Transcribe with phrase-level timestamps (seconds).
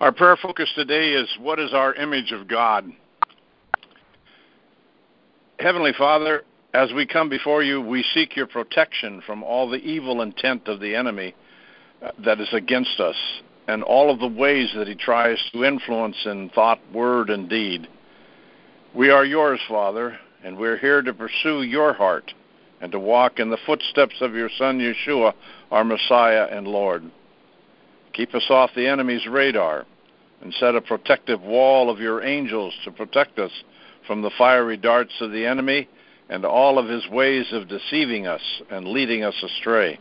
[0.00, 2.90] Our prayer focus today is what is our image of God?
[5.60, 6.42] Heavenly Father,
[6.74, 10.80] as we come before you, we seek your protection from all the evil intent of
[10.80, 11.32] the enemy
[12.02, 13.14] uh, that is against us
[13.68, 17.86] and all of the ways that he tries to influence in thought, word, and deed.
[18.94, 22.34] We are yours, Father, and we're here to pursue your heart
[22.80, 25.32] and to walk in the footsteps of your Son, Yeshua,
[25.70, 27.04] our Messiah and Lord.
[28.14, 29.84] Keep us off the enemy's radar
[30.40, 33.50] and set a protective wall of your angels to protect us
[34.06, 35.88] from the fiery darts of the enemy
[36.28, 39.98] and all of his ways of deceiving us and leading us astray.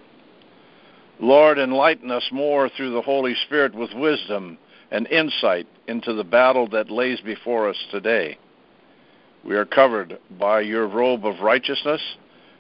[1.20, 4.58] Lord, enlighten us more through the Holy Spirit with wisdom
[4.92, 8.38] and insight into the battle that lays before us today.
[9.44, 12.02] We are covered by your robe of righteousness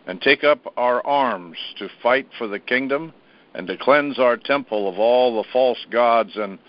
[0.08, 3.14] and take up our arms to fight for the kingdom
[3.54, 6.60] and to cleanse our temple of all the false gods and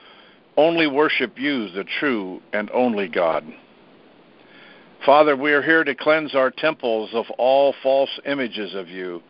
[0.57, 3.45] only worship you, the true and only God.
[5.05, 9.23] Father, we are here to cleanse our temples of all false images of you.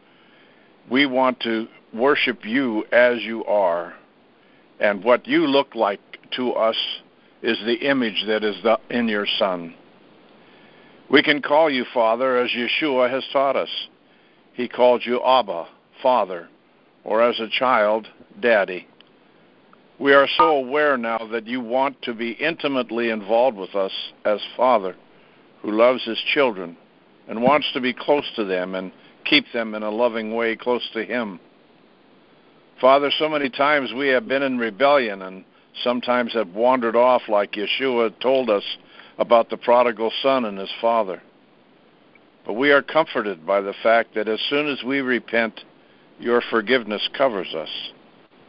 [0.91, 3.95] We want to worship you as you are.
[4.79, 6.01] And what you look like
[6.37, 6.77] to us
[7.43, 9.75] is the image that is the, in your Son.
[11.11, 13.69] We can call you Father as Yeshua has taught us.
[14.53, 15.67] He called you Abba,
[16.03, 16.49] Father,
[17.05, 18.09] or as a child,
[18.41, 18.89] Daddy.
[19.99, 23.93] We are so aware now that you want to be intimately involved with us
[24.25, 24.97] as Father
[25.63, 26.77] who loves his children
[27.29, 28.93] and wants to be close to them and
[29.25, 31.41] keep them in a loving way close to him.
[32.81, 35.45] Father, so many times we have been in rebellion and
[35.83, 38.65] sometimes have wandered off like Yeshua told us
[39.19, 41.23] about the prodigal son and his father.
[42.45, 45.65] But we are comforted by the fact that as soon as we repent,
[46.19, 47.71] your forgiveness covers us.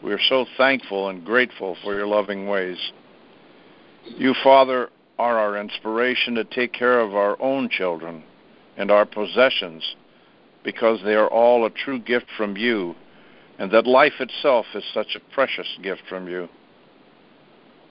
[0.03, 2.77] We are so thankful and grateful for your loving ways.
[4.05, 8.23] You, Father, are our inspiration to take care of our own children
[8.77, 9.95] and our possessions
[10.63, 12.95] because they are all a true gift from you
[13.57, 16.49] and that life itself is such a precious gift from you.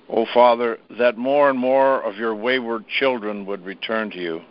[0.08, 4.42] O oh, Father, that more and more of your wayward children would return to you.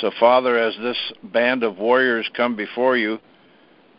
[0.00, 3.18] So, Father, as this band of warriors come before you,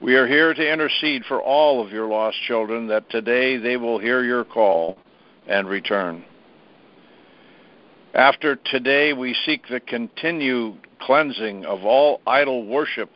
[0.02, 4.00] we are here to intercede for all of your lost children that today they will
[4.00, 4.98] hear your call
[5.48, 6.26] and return.
[8.14, 13.12] After today, we seek the continued cleansing of all idol worship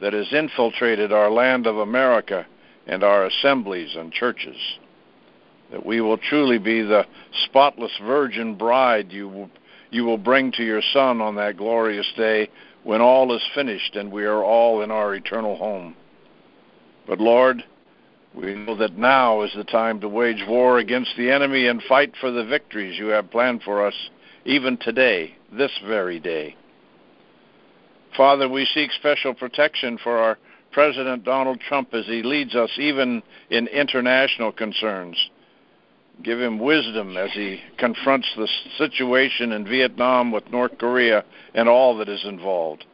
[0.00, 2.46] that has infiltrated our land of America
[2.86, 4.56] and our assemblies and churches.
[5.72, 7.04] That we will truly be the
[7.46, 9.50] spotless virgin bride you,
[9.90, 12.48] you will bring to your Son on that glorious day
[12.84, 15.94] when all is finished and we are all in our eternal home.
[17.08, 17.64] But Lord,
[18.34, 22.12] we know that now is the time to wage war against the enemy and fight
[22.20, 23.94] for the victories you have planned for us
[24.44, 26.54] even today, this very day.
[28.16, 30.38] Father, we seek special protection for our
[30.72, 35.16] President Donald Trump as he leads us even in international concerns.
[36.22, 41.24] Give him wisdom as he confronts the situation in Vietnam with North Korea
[41.54, 42.84] and all that is involved.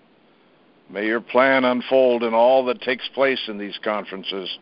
[0.90, 4.58] May your plan unfold in all that takes place in these conferences.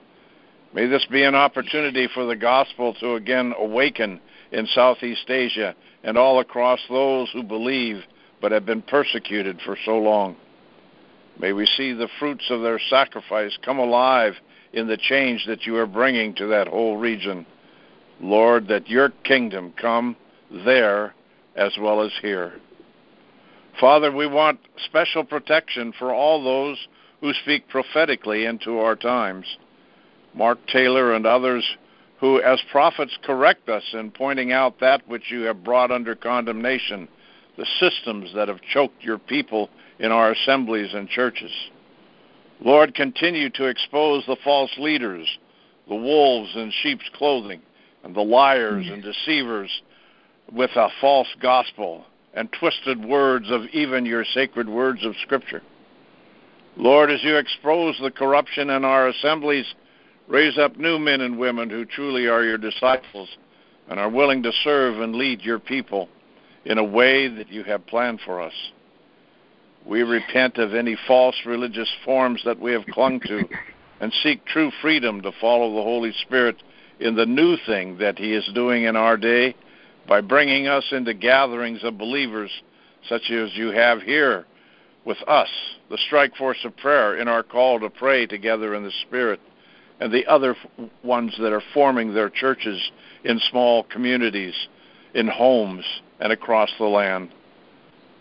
[0.74, 4.20] May this be an opportunity for the gospel to again awaken
[4.52, 8.02] in Southeast Asia and all across those who believe
[8.40, 10.36] but have been persecuted for so long.
[11.38, 14.34] May we see the fruits of their sacrifice come alive
[14.72, 17.46] in the change that you are bringing to that whole region.
[18.20, 20.16] Lord, that your kingdom come
[20.64, 21.14] there
[21.56, 22.54] as well as here.
[23.80, 26.86] Father, we want special protection for all those
[27.20, 29.46] who speak prophetically into our times.
[30.34, 31.64] Mark Taylor and others
[32.20, 37.08] who, as prophets, correct us in pointing out that which you have brought under condemnation,
[37.56, 39.68] the systems that have choked your people
[39.98, 41.50] in our assemblies and churches.
[42.60, 45.26] Lord, continue to expose the false leaders,
[45.88, 47.60] the wolves in sheep's clothing,
[48.04, 49.70] and the liars and deceivers
[50.52, 55.62] with a false gospel and twisted words of even your sacred words of Scripture.
[56.76, 59.66] Lord, as you expose the corruption in our assemblies,
[60.28, 63.28] Raise up new men and women who truly are your disciples
[63.88, 66.08] and are willing to serve and lead your people
[66.64, 68.54] in a way that you have planned for us.
[69.84, 73.42] We repent of any false religious forms that we have clung to
[74.00, 76.56] and seek true freedom to follow the Holy Spirit
[77.00, 79.56] in the new thing that He is doing in our day
[80.06, 82.50] by bringing us into gatherings of believers
[83.08, 84.46] such as you have here
[85.04, 85.48] with us,
[85.90, 89.40] the strike force of prayer, in our call to pray together in the Spirit
[90.00, 90.56] and the other
[91.02, 92.90] ones that are forming their churches
[93.24, 94.54] in small communities,
[95.14, 95.84] in homes,
[96.20, 97.30] and across the land.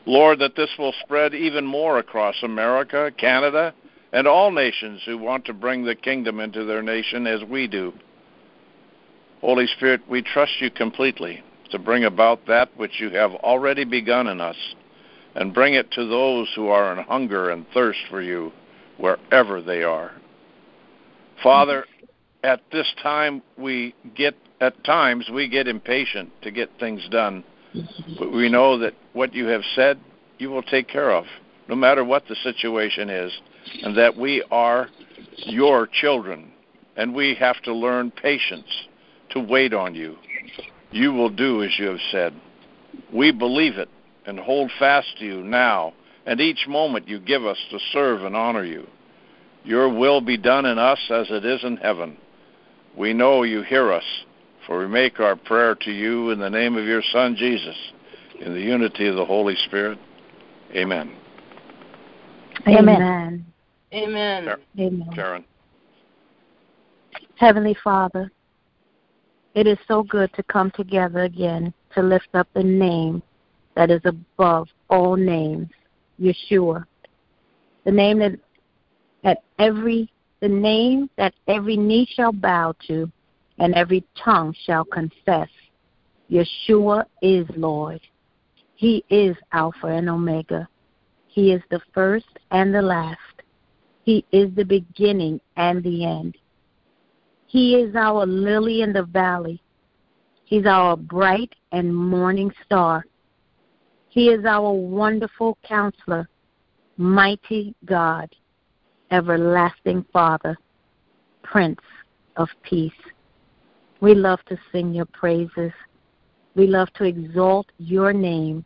[0.06, 3.74] Lord, that this will spread even more across America, Canada,
[4.12, 7.94] and all nations who want to bring the kingdom into their nation as we do.
[9.42, 14.27] Holy Spirit, we trust you completely to bring about that which you have already begun
[14.27, 14.56] in us
[15.35, 18.51] and bring it to those who are in hunger and thirst for you
[18.97, 20.12] wherever they are.
[21.41, 21.85] Father,
[22.44, 27.44] at this time we get at times we get impatient to get things done.
[28.19, 30.00] But we know that what you have said
[30.38, 31.25] you will take care of,
[31.68, 33.31] no matter what the situation is,
[33.81, 34.89] and that we are
[35.38, 36.51] your children,
[36.95, 38.68] and we have to learn patience
[39.31, 40.18] to wait on you.
[40.91, 42.33] You will do as you have said.
[43.13, 43.89] We believe it
[44.25, 45.93] and hold fast to you now
[46.25, 48.88] and each moment you give us to serve and honor you.
[49.63, 52.17] Your will be done in us as it is in heaven.
[52.97, 54.03] We know you hear us,
[54.65, 57.75] for we make our prayer to you in the name of your Son, Jesus,
[58.39, 59.99] in the unity of the Holy Spirit.
[60.75, 61.15] Amen.
[62.67, 63.45] Amen.
[63.94, 64.49] Amen.
[64.79, 65.09] Amen.
[65.13, 65.45] Karen.
[67.35, 68.31] Heavenly Father,
[69.53, 73.21] it is so good to come together again to lift up the name
[73.75, 75.69] that is above all names,
[76.19, 76.86] Yeshua.
[77.86, 78.39] The name that,
[79.24, 80.12] that every
[80.42, 83.12] the name that every knee shall bow to
[83.59, 85.50] and every tongue shall confess.
[86.31, 88.01] Yeshua is Lord.
[88.75, 90.68] He is Alpha and Omega.
[91.27, 93.19] He is the first and the last.
[94.04, 96.36] He is the beginning and the end.
[97.51, 99.62] He is our lily in the valley.
[100.45, 103.06] He's our bright and morning star.
[104.07, 106.30] He is our wonderful counselor,
[106.95, 108.33] mighty God,
[109.12, 110.57] everlasting Father,
[111.44, 111.81] Prince
[112.38, 112.94] of Peace.
[114.00, 115.74] We love to sing your praises.
[116.56, 118.63] We love to exalt your name.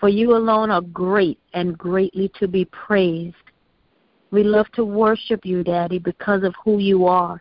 [0.00, 3.36] For you alone are great and greatly to be praised.
[4.32, 7.40] We love to worship you, Daddy, because of who you are.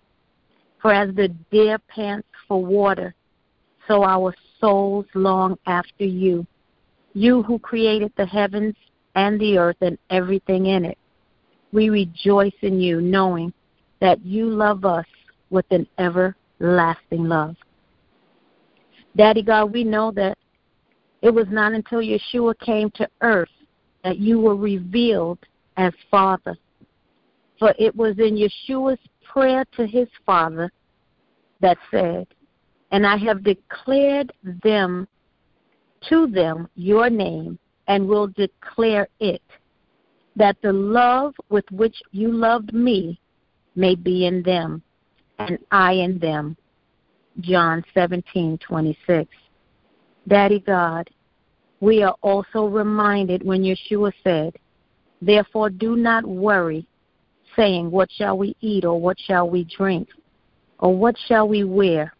[0.85, 3.15] For as the deer pants for water,
[3.87, 6.45] so our souls long after you
[7.15, 8.75] you who created the heavens
[9.15, 10.99] and the earth and everything in it.
[11.73, 13.51] We rejoice in you, knowing
[13.99, 15.07] that you love us
[15.49, 17.55] with an everlasting love.
[19.17, 20.37] Daddy God, we know that
[21.23, 23.49] it was not until Yeshua came to earth
[24.03, 25.39] that you were revealed
[25.77, 26.55] as Father.
[27.57, 28.99] For it was in Yeshua's
[29.35, 30.71] prayer to his Father
[31.59, 32.25] that said,
[32.91, 34.31] And I have declared
[34.63, 35.07] them
[36.09, 39.41] to them your name and will declare it,
[40.35, 43.19] that the love with which you loved me
[43.75, 44.81] may be in them,
[45.39, 46.55] and I in them.
[47.41, 49.27] John 17:26.
[50.27, 51.09] Daddy God,
[51.81, 54.55] we are also reminded when Yeshua said,
[55.21, 56.87] Therefore do not worry,
[57.55, 60.09] saying, What shall we eat, or what shall we drink,
[60.79, 62.13] or what shall we wear?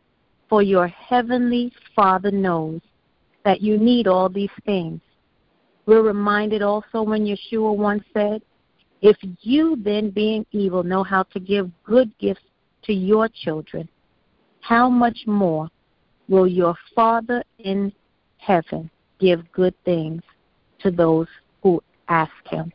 [0.49, 2.81] For your heavenly Father knows
[3.43, 5.01] that you need all these things.
[5.85, 8.41] We're reminded also when Yeshua once said,
[9.01, 12.43] If you then, being evil, know how to give good gifts
[12.83, 13.89] to your children,
[14.61, 15.69] how much more
[16.27, 17.93] will your Father in
[18.37, 20.21] heaven give good things
[20.79, 21.27] to those
[21.61, 22.71] who ask him?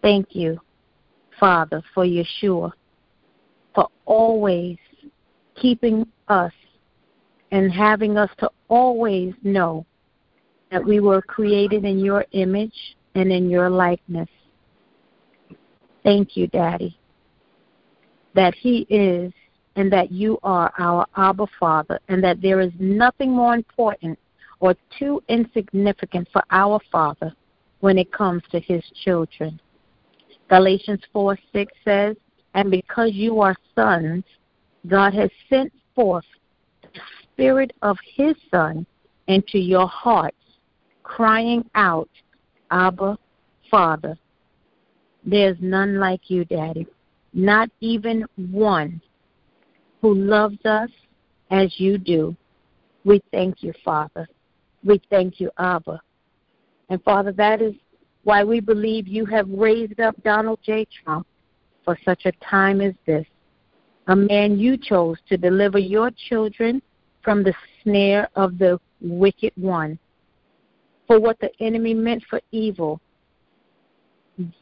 [0.00, 0.60] Thank you,
[1.38, 2.72] Father, for Yeshua,
[3.74, 4.78] for always
[5.54, 6.52] keeping us
[7.50, 9.86] and having us to always know
[10.70, 14.28] that we were created in your image and in your likeness.
[16.02, 16.98] Thank you, Daddy,
[18.34, 19.32] that He is
[19.76, 24.18] and that you are our Abba Father, and that there is nothing more important
[24.60, 27.34] or too insignificant for our Father
[27.80, 29.60] when it comes to His children.
[30.48, 32.16] Galatians 4 6 says,
[32.54, 34.24] And because you are sons,
[34.86, 36.24] God has sent forth
[36.82, 38.86] the Spirit of His Son
[39.26, 40.36] into your hearts,
[41.02, 42.08] crying out,
[42.70, 43.18] Abba,
[43.70, 44.16] Father.
[45.24, 46.86] There's none like you, Daddy,
[47.32, 49.00] not even one
[50.00, 50.90] who loves us
[51.50, 52.36] as you do.
[53.04, 54.28] We thank you, Father.
[54.84, 56.00] We thank you, Abba.
[56.88, 57.74] And Father, that is
[58.26, 60.84] why we believe you have raised up Donald J.
[61.04, 61.28] Trump
[61.84, 63.24] for such a time as this,
[64.08, 66.82] a man you chose to deliver your children
[67.22, 69.96] from the snare of the wicked one.
[71.06, 73.00] For what the enemy meant for evil,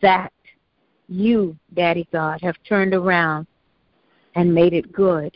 [0.02, 0.32] that
[1.08, 3.46] you, Daddy God, have turned around
[4.34, 5.34] and made it good.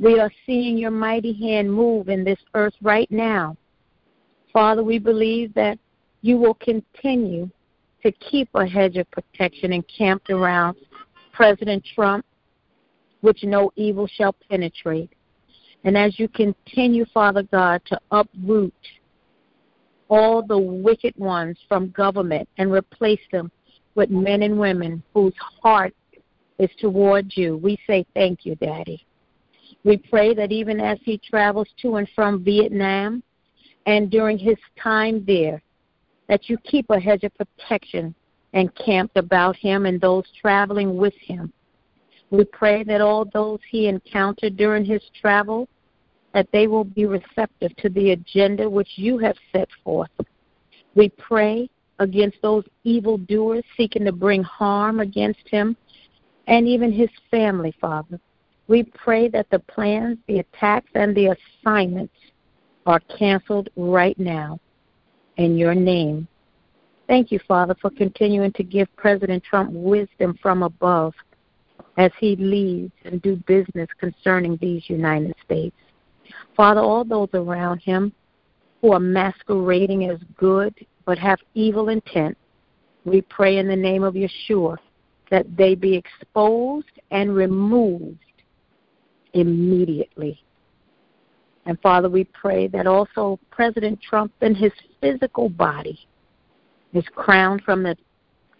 [0.00, 3.56] We are seeing your mighty hand move in this earth right now.
[4.52, 5.78] Father, we believe that
[6.22, 7.50] you will continue
[8.02, 10.76] to keep a hedge of protection encamped around
[11.32, 12.24] President Trump,
[13.20, 15.10] which no evil shall penetrate.
[15.84, 18.74] And as you continue, Father God, to uproot
[20.08, 23.50] all the wicked ones from government and replace them
[23.94, 25.94] with men and women whose heart
[26.58, 29.04] is towards you, we say thank you, Daddy.
[29.84, 33.22] We pray that even as he travels to and from Vietnam
[33.86, 35.62] and during his time there,
[36.28, 38.14] that you keep a hedge of protection
[38.52, 41.52] encamped about him and those traveling with him.
[42.30, 45.68] We pray that all those he encountered during his travel
[46.34, 50.10] that they will be receptive to the agenda which you have set forth.
[50.94, 55.76] We pray against those evildoers seeking to bring harm against him
[56.46, 58.20] and even his family, Father.
[58.68, 62.14] We pray that the plans, the attacks, and the assignments
[62.84, 64.60] are canceled right now
[65.36, 66.26] in your name.
[67.06, 71.14] Thank you, Father, for continuing to give President Trump wisdom from above
[71.96, 75.76] as he leads and do business concerning these United States.
[76.56, 78.12] Father, all those around him
[78.80, 80.74] who are masquerading as good
[81.04, 82.36] but have evil intent,
[83.04, 84.76] we pray in the name of Yeshua
[85.30, 88.18] that they be exposed and removed
[89.32, 90.42] immediately.
[91.66, 95.98] And Father, we pray that also President Trump and his physical body
[96.92, 97.96] is crowned from the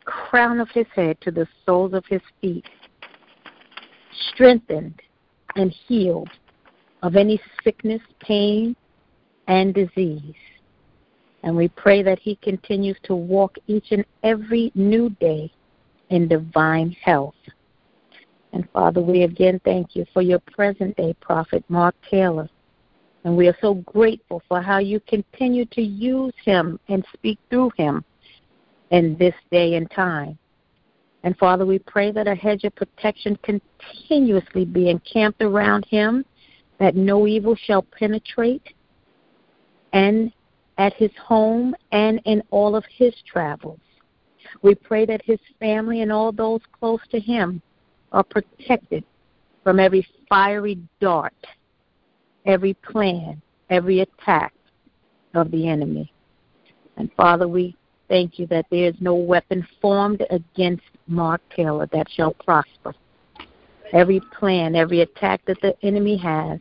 [0.04, 2.66] crown of his head to the soles of his feet,
[4.32, 5.00] strengthened
[5.54, 6.30] and healed
[7.02, 8.75] of any sickness, pain,
[9.46, 10.34] and disease.
[11.44, 15.52] And we pray that he continues to walk each and every new day
[16.10, 17.34] in divine health.
[18.52, 22.48] And Father, we again thank you for your present day prophet, Mark Taylor.
[23.26, 27.73] And we are so grateful for how you continue to use him and speak through
[27.76, 28.04] him
[28.92, 30.38] in this day and time.
[31.25, 36.25] And Father, we pray that a hedge of protection continuously be encamped around him
[36.78, 38.62] that no evil shall penetrate,
[39.92, 40.33] and
[40.78, 43.80] at his home and in all of his travels.
[44.62, 47.61] We pray that his family and all those close to him
[48.12, 49.02] are protected
[49.64, 51.35] from every fiery dart,
[52.46, 54.54] every plan, every attack
[55.34, 56.12] of the enemy.
[56.96, 57.76] And Father, we
[58.08, 62.94] thank you that there is no weapon formed against Mark Taylor that shall prosper.
[63.92, 66.58] Every plan, every attack that the enemy has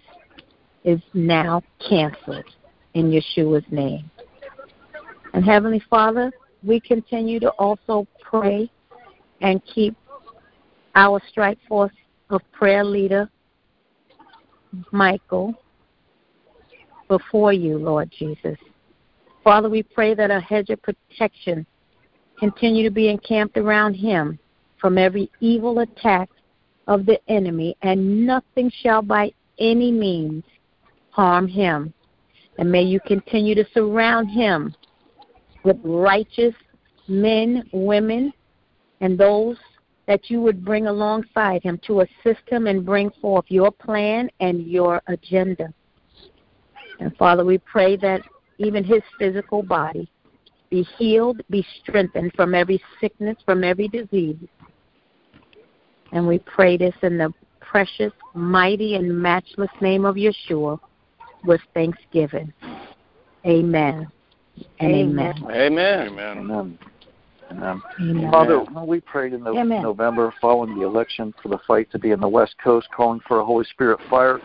[0.83, 2.45] is now canceled
[2.93, 4.09] in Yeshua's name.
[5.33, 6.31] And Heavenly Father,
[6.63, 8.69] we continue to also pray
[9.41, 9.95] and keep
[10.95, 11.91] our strike force
[12.29, 13.29] of prayer leader,
[14.91, 15.55] Michael,
[17.07, 18.57] before you, Lord Jesus.
[19.43, 21.65] Father, we pray that a hedge of protection
[22.39, 24.39] continue to be encamped around him
[24.79, 26.29] from every evil attack
[26.87, 30.43] of the enemy, and nothing shall by any means
[31.11, 31.93] harm him.
[32.57, 34.75] And may you continue to surround him
[35.63, 36.53] with righteous
[37.07, 38.33] men, women,
[39.01, 39.57] and those
[40.07, 44.67] that you would bring alongside him to assist him and bring forth your plan and
[44.67, 45.73] your agenda.
[46.99, 48.21] And Father, we pray that
[48.57, 50.09] even his physical body
[50.69, 54.37] be healed, be strengthened from every sickness, from every disease,
[56.11, 60.79] and we pray this in the precious, mighty, and matchless name of Yeshua
[61.43, 62.51] with thanksgiving.
[63.45, 64.07] Amen.
[64.81, 65.33] Amen.
[65.43, 65.51] Amen.
[65.51, 66.07] Amen.
[66.07, 66.79] Amen.
[67.51, 67.81] Amen.
[67.99, 68.31] Amen.
[68.31, 69.51] Father, when we prayed in the.
[69.81, 73.39] November following the election for the fight to be in the West Coast, calling for
[73.39, 74.39] a Holy Spirit fire,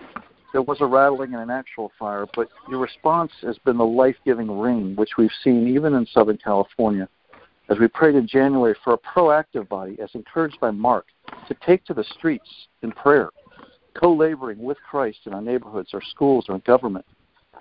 [0.52, 4.16] there was a rattling and an actual fire, but your response has been the life
[4.24, 7.08] giving rain, which we've seen even in Southern California.
[7.68, 11.06] As we prayed in January for a proactive body, as encouraged by Mark,
[11.46, 12.48] to take to the streets
[12.82, 13.30] in prayer,
[13.94, 17.04] co laboring with Christ in our neighborhoods, our schools, our government.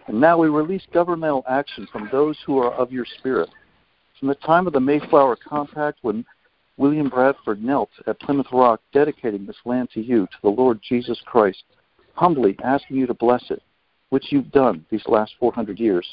[0.07, 3.49] And now we release governmental action from those who are of your spirit.
[4.19, 6.25] From the time of the Mayflower Compact, when
[6.77, 11.21] William Bradford knelt at Plymouth Rock, dedicating this land to you, to the Lord Jesus
[11.25, 11.63] Christ,
[12.13, 13.61] humbly asking you to bless it,
[14.09, 16.07] which you've done these last 400 years.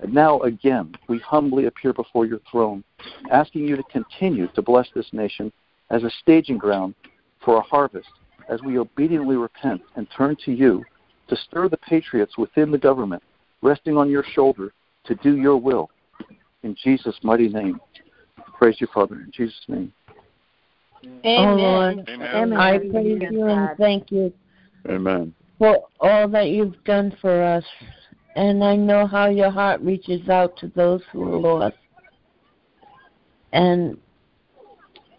[0.00, 2.82] And now again, we humbly appear before your throne,
[3.30, 5.52] asking you to continue to bless this nation
[5.90, 6.94] as a staging ground
[7.44, 8.08] for a harvest
[8.48, 10.84] as we obediently repent and turn to you
[11.28, 13.22] to stir the patriots within the government,
[13.62, 14.72] resting on your shoulder
[15.04, 15.90] to do your will.
[16.62, 17.80] In Jesus' mighty name.
[18.58, 19.92] Praise you, Father, in Jesus' name.
[21.04, 21.48] Amen.
[21.48, 22.52] Oh Lord, Amen.
[22.54, 24.32] I praise you and thank you.
[24.88, 25.34] Amen.
[25.58, 27.64] For all that you've done for us,
[28.36, 31.76] and I know how your heart reaches out to those who are lost.
[33.52, 33.96] And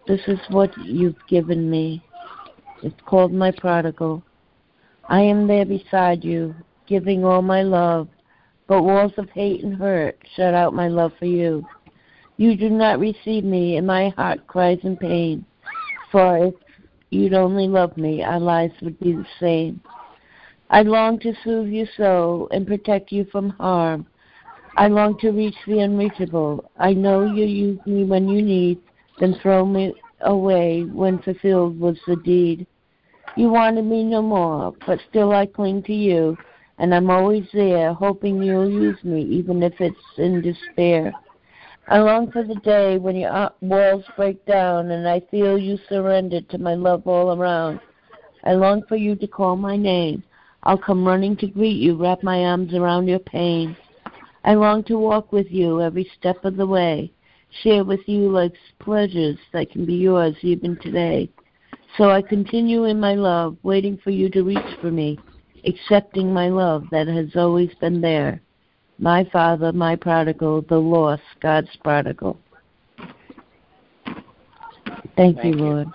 [0.06, 2.04] this is what you've given me.
[2.82, 4.22] It's called my prodigal.
[5.08, 6.54] I am there beside you,
[6.86, 8.08] giving all my love,
[8.66, 11.64] but walls of hate and hurt shut out my love for you.
[12.36, 15.46] You do not receive me, and my heart cries in pain.
[16.12, 16.52] For
[17.10, 19.80] you'd only love me, our lives would be the same.
[20.70, 24.06] I long to soothe you so and protect you from harm.
[24.76, 26.70] I long to reach the unreachable.
[26.78, 28.78] I know you use me when you need,
[29.20, 32.66] then throw me away when fulfilled was the deed.
[33.36, 36.36] You wanted me no more, but still I cling to you,
[36.78, 41.12] and I'm always there, hoping you'll use me, even if it's in despair.
[41.88, 45.78] I long for the day when your uh, walls break down and I feel you
[45.88, 47.78] surrendered to my love all around.
[48.42, 50.24] I long for you to call my name.
[50.64, 53.76] I'll come running to greet you, wrap my arms around your pain.
[54.44, 57.12] I long to walk with you every step of the way,
[57.62, 61.30] share with you life's pleasures that can be yours even today.
[61.96, 65.20] So I continue in my love, waiting for you to reach for me,
[65.64, 68.42] accepting my love that has always been there.
[68.98, 72.38] My Father, my prodigal, the lost, God's prodigal.
[75.16, 75.88] Thank, Thank you, Lord.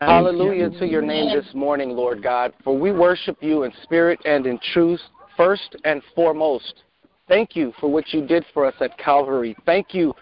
[0.00, 4.46] Hallelujah to your name this morning, Lord God, for we worship you in spirit and
[4.46, 5.00] in truth,
[5.36, 6.84] first and foremost.
[7.26, 9.56] Thank you for what you did for us at Calvary.
[9.66, 10.14] Thank you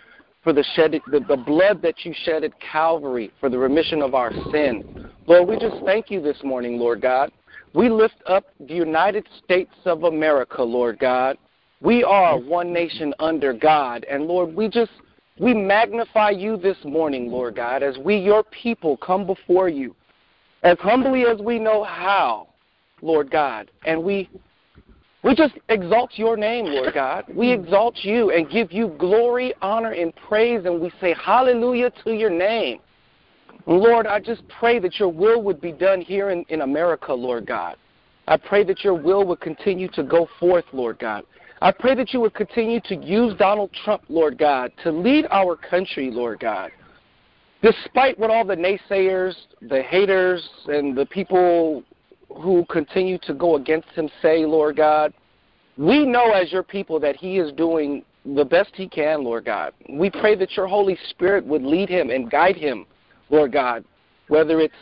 [0.43, 4.15] for the, shed, the, the blood that you shed at Calvary for the remission of
[4.15, 5.11] our sin.
[5.27, 7.31] Lord, we just thank you this morning, Lord God.
[7.75, 11.37] We lift up the United States of America, Lord God.
[11.83, 14.05] We are one nation under God.
[14.11, 14.91] And Lord, we just
[15.39, 19.95] we magnify you this morning, Lord God, as we, your people, come before you
[20.63, 22.49] as humbly as we know how,
[23.01, 23.71] Lord God.
[23.87, 24.29] And we
[25.23, 27.25] we just exalt your name, Lord God.
[27.35, 32.13] We exalt you and give you glory, honor, and praise, and we say hallelujah to
[32.13, 32.81] your name.
[33.67, 37.47] Lord, I just pray that your will would be done here in, in America, Lord
[37.47, 37.77] God.
[38.29, 41.25] I pray that your will would continue to go forth, Lord God.
[41.63, 45.57] I pray that you would continue to use Donald Trump, Lord God, to lead our
[45.57, 46.71] country, Lord God.
[47.63, 51.83] Despite what all the naysayers, the haters, and the people
[52.35, 55.13] who continue to go against him say, Lord God,
[55.77, 59.75] we know as your people that he is doing the best he can, Lord God.
[59.91, 62.87] We pray that your Holy Spirit would lead him and guide him,
[63.29, 63.85] Lord God,
[64.29, 64.75] whether it's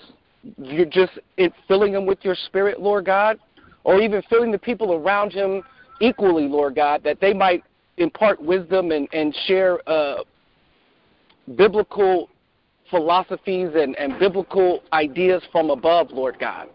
[0.57, 1.19] you're just
[1.67, 3.41] filling him with your spirit, Lord God,
[3.83, 5.63] or even filling the people around him
[6.01, 7.65] equally, Lord God, that they might
[7.97, 10.23] impart wisdom and, and share uh,
[11.57, 12.29] biblical
[12.91, 16.69] philosophies and, and biblical ideas from above, Lord God.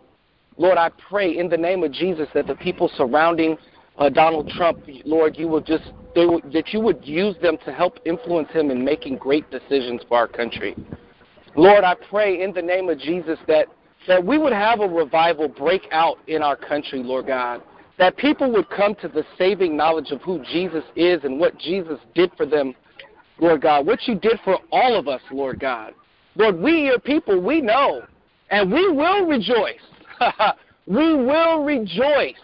[0.57, 3.57] Lord, I pray in the name of Jesus that the people surrounding
[3.97, 5.83] uh, Donald Trump, Lord, you will just
[6.15, 10.01] they will, that you would use them to help influence him in making great decisions
[10.07, 10.75] for our country.
[11.55, 13.67] Lord, I pray in the name of Jesus that
[14.07, 17.63] that we would have a revival break out in our country, Lord God
[17.97, 21.99] that people would come to the saving knowledge of who Jesus is and what Jesus
[22.15, 22.73] did for them,
[23.39, 25.93] Lord God, what you did for all of us, Lord God.
[26.35, 28.01] Lord, we, your people, we know,
[28.49, 29.75] and we will rejoice.
[30.87, 32.35] we will rejoice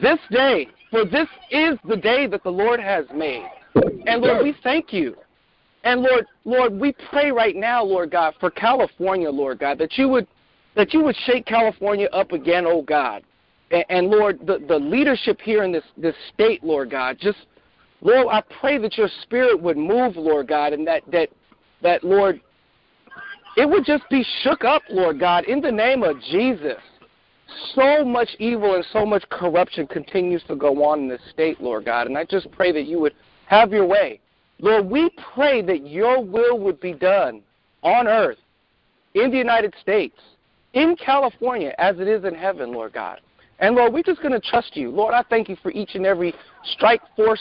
[0.00, 3.48] this day, for this is the day that the Lord has made.
[4.06, 5.16] And Lord, we thank you.
[5.82, 10.08] And Lord, Lord, we pray right now, Lord God, for California, Lord God, that you
[10.08, 10.26] would
[10.76, 13.24] that you would shake California up again, oh God.
[13.70, 17.38] And, Lord, the, the leadership here in this, this state, Lord God, just,
[18.00, 21.28] Lord, I pray that your spirit would move, Lord God, and that, that,
[21.82, 22.40] that Lord,
[23.56, 26.78] it would just be shook up, Lord God, in the name of Jesus.
[27.74, 31.84] So much evil and so much corruption continues to go on in this state, Lord
[31.84, 33.14] God, and I just pray that you would
[33.46, 34.20] have your way.
[34.60, 37.42] Lord, we pray that your will would be done
[37.82, 38.38] on earth,
[39.14, 40.16] in the United States,
[40.74, 43.20] in California, as it is in heaven, Lord God.
[43.60, 44.90] And Lord, we're just going to trust you.
[44.90, 47.40] Lord, I thank you for each and every strike force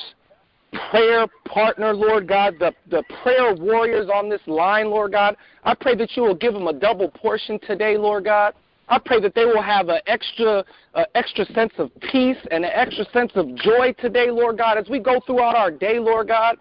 [0.92, 5.36] prayer partner, Lord God, the, the prayer warriors on this line, Lord God.
[5.64, 8.54] I pray that you will give them a double portion today, Lord God.
[8.88, 10.64] I pray that they will have an extra,
[10.96, 14.90] uh, extra sense of peace and an extra sense of joy today, Lord God, as
[14.90, 16.58] we go throughout our day, Lord God.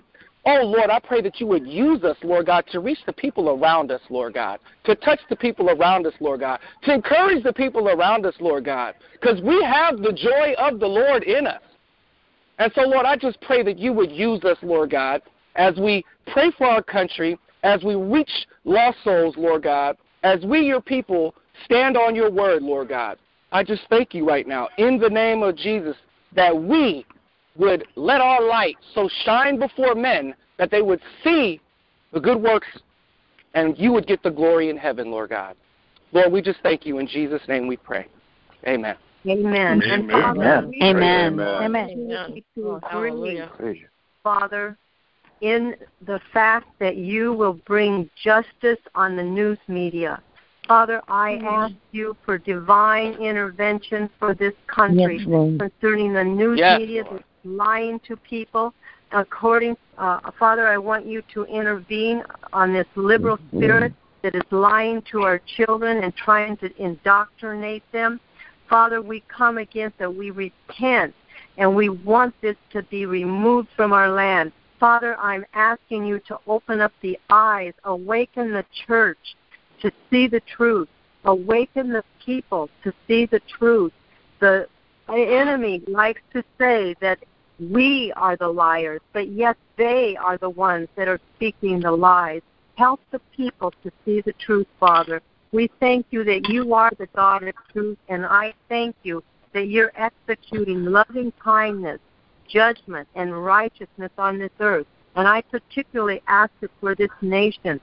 [0.51, 3.51] Oh, Lord, I pray that you would use us, Lord God, to reach the people
[3.51, 7.53] around us, Lord God, to touch the people around us, Lord God, to encourage the
[7.53, 11.61] people around us, Lord God, because we have the joy of the Lord in us.
[12.59, 15.21] And so, Lord, I just pray that you would use us, Lord God,
[15.57, 20.61] as we pray for our country, as we reach lost souls, Lord God, as we,
[20.61, 21.35] your people,
[21.67, 23.19] stand on your word, Lord God.
[23.53, 25.97] I just thank you right now, in the name of Jesus,
[26.35, 27.05] that we
[27.59, 31.61] would let our light so shine before men that they would see
[32.13, 32.69] the good works
[33.55, 35.57] and you would get the glory in heaven, Lord God.
[36.13, 36.99] Lord, we just thank you.
[36.99, 38.07] In Jesus' name we pray.
[38.67, 38.97] Amen.
[39.27, 39.83] Amen.
[39.83, 40.09] Amen.
[40.11, 41.41] Father, Amen.
[41.41, 42.43] Amen.
[42.55, 43.43] To agree,
[44.23, 44.77] Father,
[45.41, 45.75] in
[46.07, 50.23] the fact that you will bring justice on the news media.
[50.67, 56.79] Father, I ask you for divine intervention for this country yes, concerning the news yes,
[56.79, 58.75] media that's lying to people.
[59.13, 62.23] According, uh, Father, I want you to intervene
[62.53, 63.59] on this liberal mm-hmm.
[63.59, 68.21] spirit that is lying to our children and trying to indoctrinate them.
[68.69, 70.15] Father, we come against it.
[70.15, 71.15] We repent
[71.57, 74.53] and we want this to be removed from our land.
[74.79, 79.19] Father, I'm asking you to open up the eyes, awaken the church
[79.83, 80.89] to see the truth,
[81.25, 83.93] awaken the people to see the truth.
[84.41, 84.69] The
[85.17, 87.19] enemy likes to say that
[87.59, 92.43] we are the liars, but yet they are the ones that are speaking the lies.
[92.77, 95.21] Help the people to see the truth, Father.
[95.51, 99.69] We thank you that you are the God of truth, and I thank you that
[99.69, 102.01] you're executing loving kindness,
[102.47, 104.87] judgment, and righteousness on this earth.
[105.17, 107.81] And I particularly ask it for this nation.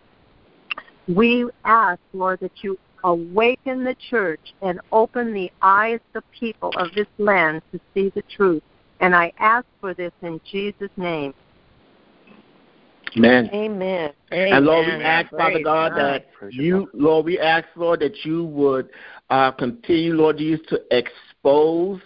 [1.07, 6.71] We ask, Lord, that you awaken the church and open the eyes of the people
[6.77, 8.63] of this land to see the truth.
[8.99, 11.33] And I ask for this in Jesus' name.
[13.17, 13.49] Amen.
[13.53, 14.11] Amen.
[14.31, 18.89] And Lord, we ask, Father God, that you, Lord, we ask, Lord, that you would
[19.29, 22.01] uh, continue, Lord Jesus, to expose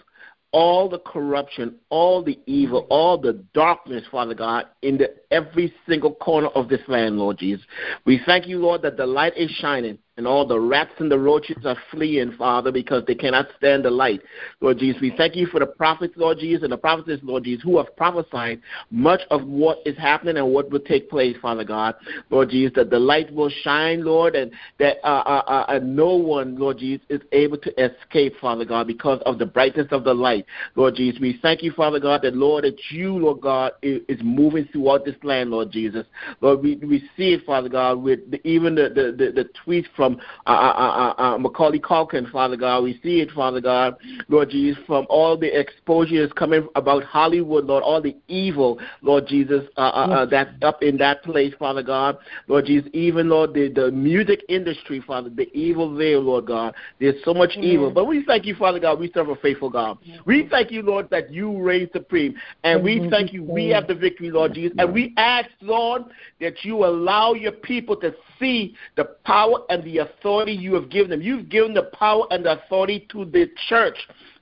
[0.52, 6.14] all the corruption, all the evil, all the darkness, Father God, in the, every single
[6.14, 7.64] corner of this land, Lord Jesus.
[8.04, 11.18] We thank you, Lord, that the light is shining and all the rats and the
[11.18, 14.20] roaches are fleeing, Father, because they cannot stand the light.
[14.60, 17.64] Lord Jesus, we thank you for the prophets, Lord Jesus, and the prophetess, Lord Jesus,
[17.64, 21.94] who have prophesied much of what is happening and what will take place, Father God.
[22.28, 26.58] Lord Jesus, that the light will shine, Lord, and that uh, uh, uh, no one,
[26.58, 30.44] Lord Jesus, is able to escape, Father God, because of the brightness of the light.
[30.76, 34.20] Lord Jesus, we thank you, Father God, that, Lord, that you, Lord God, is, is
[34.22, 36.04] moving throughout this land, Lord Jesus.
[36.42, 39.86] Lord, we, we see it, Father God, with the, even the, the, the, the tweets
[39.96, 42.82] from from uh, uh, uh, uh, Macaulay Culkin, Father God.
[42.84, 43.96] We see it, Father God,
[44.28, 49.64] Lord Jesus, from all the exposures coming about Hollywood, Lord, all the evil, Lord Jesus,
[49.76, 52.18] uh, uh, uh, that's up in that place, Father God.
[52.48, 56.74] Lord Jesus, even, Lord, the, the music industry, Father, the evil there, Lord God.
[56.98, 57.70] There's so much Amen.
[57.70, 57.90] evil.
[57.90, 59.98] But we thank you, Father God, we serve a faithful God.
[60.24, 62.34] We thank you, Lord, that you reign supreme.
[62.64, 64.76] And we thank you, we have the victory, Lord Jesus.
[64.78, 66.04] And we ask, Lord,
[66.40, 71.10] that you allow your people to see the power and the authority you have given
[71.10, 71.22] them.
[71.22, 73.96] You've given the power and the authority to the church.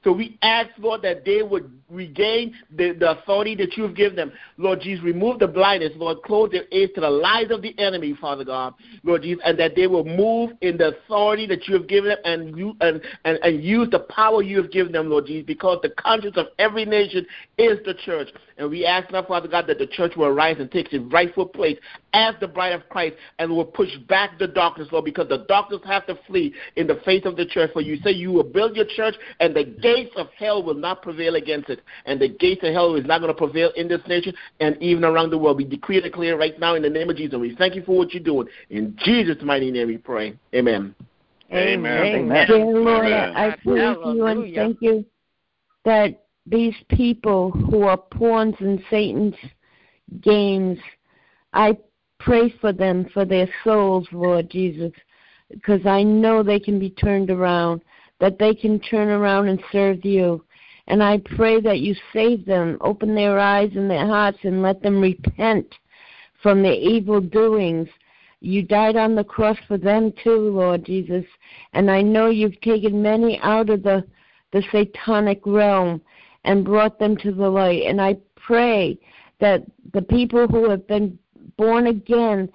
[0.04, 4.32] So we ask, Lord, that they would regain the, the authority that you've given them.
[4.56, 5.92] Lord Jesus, remove the blindness.
[5.96, 8.74] Lord, close their ears to the lies of the enemy, Father God.
[9.02, 12.18] Lord Jesus, and that they will move in the authority that you have given them
[12.24, 15.78] and, you, and, and, and use the power you have given them, Lord Jesus, because
[15.82, 17.26] the conscience of every nation
[17.58, 18.28] is the church.
[18.56, 21.46] And we ask now, Father God, that the church will arise and take its rightful
[21.46, 21.78] place
[22.12, 25.80] as the bride of Christ and will push back the darkness, Lord, because the darkness
[25.86, 27.70] have to flee in the face of the church.
[27.72, 31.02] For you say you will build your church and the gates of hell will not
[31.02, 31.80] prevail against it.
[32.06, 35.04] And the gates of hell is not going to prevail in this nation and even
[35.04, 35.58] around the world.
[35.58, 37.38] We decree and declare right now in the name of Jesus.
[37.38, 38.48] We thank you for what you're doing.
[38.70, 40.38] In Jesus' mighty name we pray.
[40.54, 40.94] Amen.
[41.52, 42.04] Amen.
[42.04, 42.46] Amen.
[42.46, 45.04] Dear Lord, I praise you and thank you
[45.84, 49.34] that these people who are pawns in Satan's
[50.22, 50.78] games,
[51.52, 51.76] I
[52.18, 54.92] pray for them, for their souls, Lord Jesus,
[55.50, 57.82] because I know they can be turned around
[58.20, 60.44] that they can turn around and serve you.
[60.88, 64.82] And I pray that you save them, open their eyes and their hearts, and let
[64.82, 65.74] them repent
[66.42, 67.88] from their evil doings.
[68.40, 71.24] You died on the cross for them too, Lord Jesus.
[71.74, 74.04] And I know you've taken many out of the,
[74.52, 76.00] the satanic realm
[76.44, 77.82] and brought them to the light.
[77.82, 78.98] And I pray
[79.40, 81.18] that the people who have been
[81.58, 82.48] born again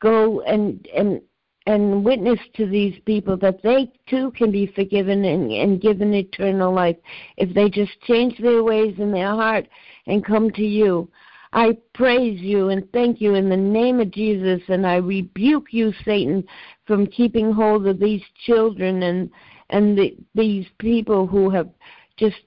[0.00, 1.22] go and, and
[1.66, 6.72] and witness to these people that they too can be forgiven and, and given eternal
[6.72, 6.96] life
[7.36, 9.68] if they just change their ways in their heart
[10.06, 11.08] and come to you.
[11.52, 15.92] I praise you and thank you in the name of Jesus, and I rebuke you,
[16.04, 16.44] Satan,
[16.86, 19.30] from keeping hold of these children and
[19.70, 21.68] and the, these people who have
[22.16, 22.40] just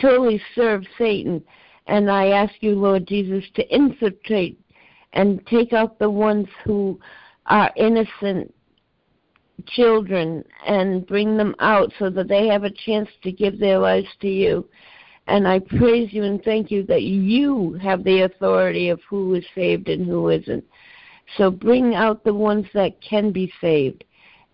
[0.00, 1.42] totally served Satan.
[1.86, 4.58] And I ask you, Lord Jesus, to infiltrate
[5.14, 6.98] and take out the ones who
[7.46, 8.52] are innocent
[9.66, 14.08] children and bring them out so that they have a chance to give their lives
[14.20, 14.68] to you.
[15.26, 19.44] And I praise you and thank you that you have the authority of who is
[19.54, 20.64] saved and who isn't.
[21.38, 24.04] So bring out the ones that can be saved.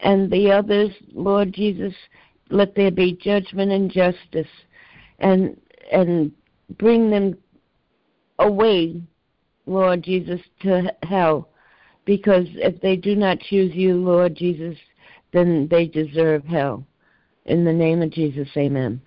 [0.00, 1.94] And the others, Lord Jesus,
[2.50, 4.48] let there be judgment and justice
[5.18, 5.60] and
[5.92, 6.32] and
[6.78, 7.36] bring them
[8.38, 9.02] away,
[9.66, 11.48] Lord Jesus, to hell.
[12.04, 14.76] Because if they do not choose you, Lord Jesus,
[15.32, 16.84] then they deserve hell.
[17.44, 19.00] In the name of Jesus, amen.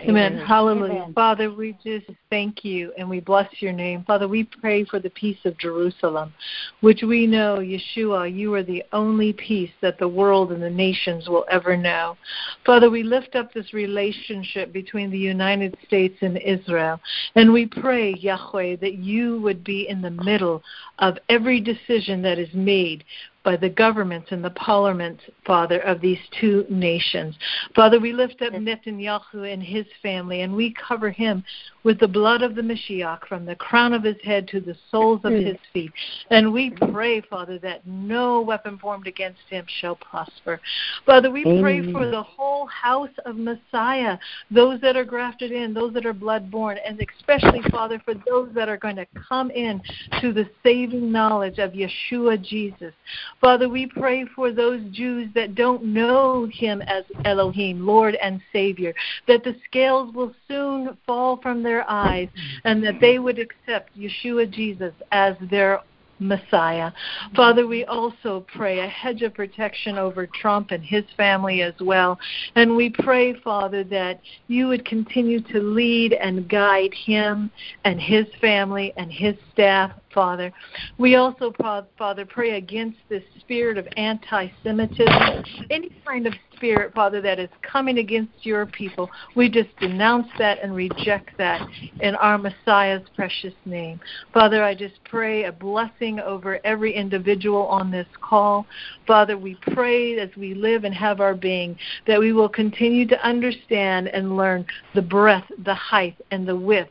[0.00, 0.34] Amen.
[0.34, 0.46] Amen.
[0.46, 0.92] Hallelujah.
[0.92, 1.14] Amen.
[1.14, 4.04] Father, we just thank you and we bless your name.
[4.04, 6.34] Father, we pray for the peace of Jerusalem,
[6.80, 11.28] which we know, Yeshua, you are the only peace that the world and the nations
[11.28, 12.16] will ever know.
[12.64, 17.00] Father, we lift up this relationship between the United States and Israel,
[17.34, 20.62] and we pray, Yahweh, that you would be in the middle
[20.98, 23.04] of every decision that is made
[23.46, 27.38] by the governments and the parliaments, Father, of these two nations.
[27.76, 31.44] Father, we lift up Netanyahu and his family, and we cover him
[31.86, 35.20] with the blood of the Mashiach from the crown of his head to the soles
[35.22, 35.72] of his hmm.
[35.72, 35.92] feet.
[36.30, 40.60] And we pray, Father, that no weapon formed against him shall prosper.
[41.06, 44.18] Father, we pray for the whole house of Messiah,
[44.50, 48.68] those that are grafted in, those that are blood-born, and especially, Father, for those that
[48.68, 49.80] are going to come in
[50.20, 52.94] to the saving knowledge of Yeshua Jesus.
[53.40, 58.92] Father, we pray for those Jews that don't know him as Elohim, Lord and Savior,
[59.28, 62.28] that the scales will soon fall from their their eyes
[62.64, 65.80] and that they would accept Yeshua Jesus as their
[66.18, 66.92] Messiah.
[67.34, 72.18] Father, we also pray a hedge of protection over Trump and his family as well.
[72.54, 77.50] And we pray, Father, that you would continue to lead and guide him
[77.84, 80.50] and his family and his staff Father.
[80.96, 81.52] We also,
[81.98, 87.50] Father, pray against this spirit of anti Semitism, any kind of spirit, Father, that is
[87.60, 89.10] coming against your people.
[89.34, 91.68] We just denounce that and reject that
[92.00, 94.00] in our Messiah's precious name.
[94.32, 98.66] Father, I just pray a blessing over every individual on this call.
[99.06, 101.76] Father, we pray as we live and have our being
[102.06, 106.90] that we will continue to understand and learn the breadth, the height, and the width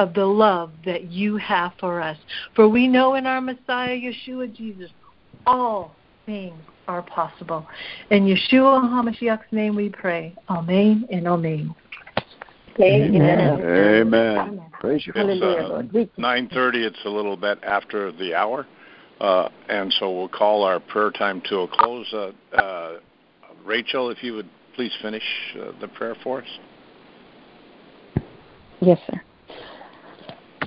[0.00, 2.16] of the love that you have for us.
[2.56, 4.90] For we know in our Messiah, Yeshua Jesus,
[5.46, 6.58] all things
[6.88, 7.66] are possible.
[8.10, 10.34] In Yeshua HaMashiach's name we pray.
[10.48, 11.74] Amen and amen.
[12.80, 13.18] Amen.
[13.60, 14.62] Amen.
[14.80, 15.12] Praise you.
[15.14, 15.82] It's uh,
[16.18, 16.74] 9.30.
[16.76, 18.66] It's a little bit after the hour.
[19.20, 22.06] Uh, and so we'll call our prayer time to a close.
[22.14, 22.98] Uh, uh
[23.66, 25.22] Rachel, if you would please finish
[25.60, 26.48] uh, the prayer for us.
[28.80, 29.20] Yes, sir.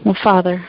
[0.06, 0.66] Well, Father,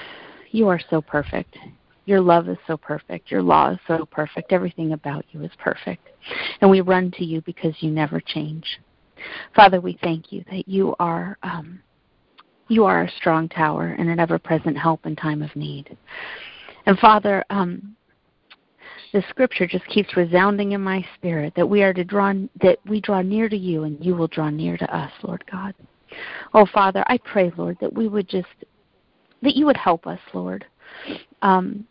[0.53, 1.59] you are so perfect.
[2.05, 3.33] Your love is so perfect.
[3.33, 4.53] Your law is so perfect.
[4.53, 6.09] Everything about you is perfect.
[6.61, 8.65] And we run to you because you never change.
[9.57, 11.83] Father, we thank you that you are um,
[12.69, 15.97] you are a strong tower and an ever-present help in time of need.
[16.87, 17.97] And Father, um,
[19.13, 23.01] the scripture just keeps resounding in my spirit that we are to draw that we
[23.01, 25.75] draw near to you and you will draw near to us, Lord God.
[26.53, 28.47] Oh Father, I pray, Lord, that we would just
[29.45, 30.65] that you would help us, Lord.
[31.43, 31.87] Um,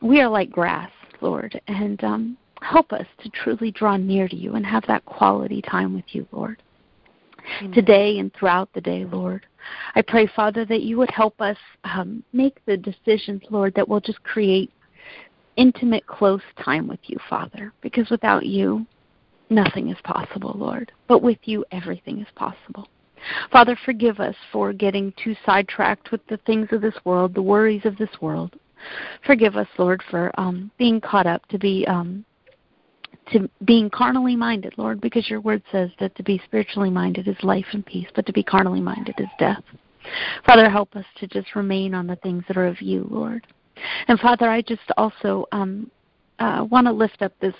[0.00, 4.54] we are like grass, Lord, and um, help us to truly draw near to you
[4.54, 6.62] and have that quality time with you, Lord.
[7.60, 7.72] Amen.
[7.72, 9.46] Today and throughout the day, Lord.
[9.94, 14.00] I pray, Father, that you would help us um, make the decisions, Lord, that will
[14.00, 14.70] just create
[15.56, 18.86] intimate, close time with you, Father, because without you,
[19.50, 20.92] nothing is possible, Lord.
[21.08, 22.88] But with you, everything is possible.
[23.50, 27.84] Father, forgive us for getting too sidetracked with the things of this world, the worries
[27.84, 28.54] of this world.
[29.26, 32.24] Forgive us, Lord, for um, being caught up to be um,
[33.32, 37.36] to being carnally minded, Lord, because your word says that to be spiritually minded is
[37.42, 39.62] life and peace, but to be carnally minded is death.
[40.46, 43.46] Father, help us to just remain on the things that are of you, Lord.
[44.06, 45.90] And Father, I just also um,
[46.38, 47.54] uh, want to lift up this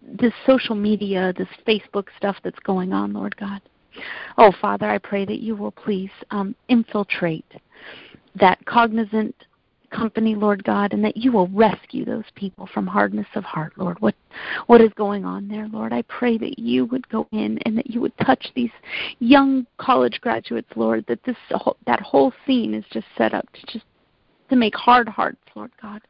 [0.00, 3.60] this social media, this Facebook stuff that's going on, Lord God.
[4.36, 7.46] Oh, Father, I pray that you will please um, infiltrate
[8.38, 9.34] that Cognizant
[9.90, 14.00] company, Lord God, and that you will rescue those people from hardness of heart, Lord.
[14.00, 14.14] What
[14.66, 15.92] what is going on there, Lord?
[15.92, 18.70] I pray that you would go in and that you would touch these
[19.18, 21.04] young college graduates, Lord.
[21.08, 21.36] That this
[21.86, 23.84] that whole scene is just set up to just
[24.50, 26.02] to make hard hearts, Lord God.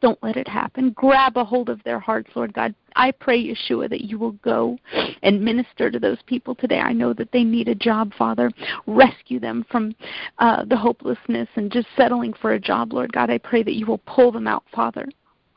[0.00, 0.90] Don't let it happen.
[0.90, 2.74] Grab a hold of their hearts, Lord God.
[2.94, 4.78] I pray, Yeshua, that you will go
[5.22, 6.78] and minister to those people today.
[6.78, 8.50] I know that they need a job, Father.
[8.86, 9.94] Rescue them from
[10.38, 13.30] uh, the hopelessness and just settling for a job, Lord God.
[13.30, 15.06] I pray that you will pull them out, Father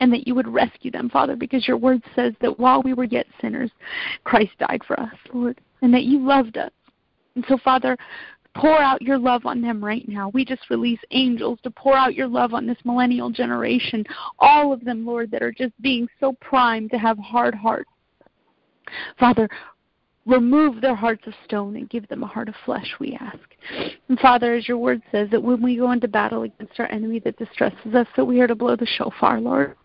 [0.00, 3.04] and that you would rescue them, Father, because your word says that while we were
[3.04, 3.70] yet sinners,
[4.24, 6.72] Christ died for us, Lord, and that you loved us.
[7.34, 7.96] And so, Father,
[8.54, 10.30] pour out your love on them right now.
[10.34, 14.04] We just release angels to pour out your love on this millennial generation.
[14.38, 17.90] All of them, Lord, that are just being so primed to have hard hearts.
[19.18, 19.48] Father,
[20.26, 23.38] remove their hearts of stone and give them a heart of flesh, we ask.
[24.08, 27.20] And Father, as your word says, that when we go into battle against our enemy
[27.20, 29.76] that distresses us, that we are to blow the shofar, Lord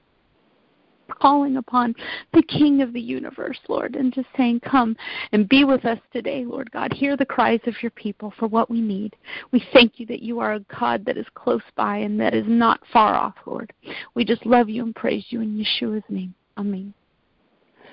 [1.10, 1.94] calling upon
[2.34, 4.96] the King of the universe, Lord, and just saying, Come
[5.32, 6.94] and be with us today, Lord God.
[6.94, 9.16] Hear the cries of your people for what we need.
[9.52, 12.46] We thank you that you are a God that is close by and that is
[12.48, 13.72] not far off, Lord.
[14.14, 16.34] We just love you and praise you in Yeshua's name.
[16.58, 16.94] Amen.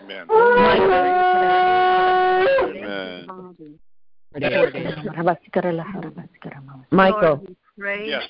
[0.05, 0.31] Amen.
[0.31, 0.43] Amen.
[6.91, 7.45] Michael.
[8.09, 8.25] Yes.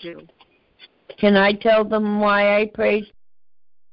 [1.19, 3.07] Can I tell them why I praise